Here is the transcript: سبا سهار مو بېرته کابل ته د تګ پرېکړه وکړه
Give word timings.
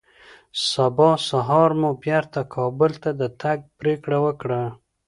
سبا 0.71 1.11
سهار 1.29 1.69
مو 1.79 1.89
بېرته 2.03 2.39
کابل 2.55 2.91
ته 3.03 3.09
د 3.19 3.21
تګ 3.41 3.57
پرېکړه 3.79 4.17
وکړه 4.25 4.61